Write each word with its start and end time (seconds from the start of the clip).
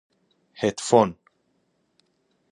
هدفون 0.61 1.15